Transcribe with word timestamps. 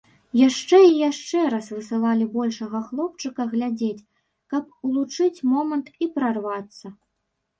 Яшчэ 0.47 0.77
і 0.85 0.93
яшчэ 1.09 1.41
раз 1.53 1.65
высылалі 1.73 2.25
большага 2.37 2.81
хлопчыка 2.87 3.41
глядзець, 3.53 4.07
каб 4.53 4.63
улучыць 4.89 5.43
момант 5.51 5.87
і 6.07 6.11
прарвацца. 6.19 6.87